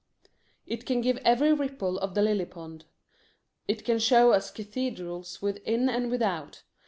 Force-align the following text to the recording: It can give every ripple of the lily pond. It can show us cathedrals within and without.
It 0.65 0.87
can 0.87 1.01
give 1.01 1.17
every 1.23 1.53
ripple 1.53 1.99
of 1.99 2.15
the 2.15 2.23
lily 2.23 2.45
pond. 2.45 2.85
It 3.67 3.85
can 3.85 3.99
show 3.99 4.31
us 4.31 4.49
cathedrals 4.49 5.43
within 5.43 5.89
and 5.89 6.09
without. 6.09 6.63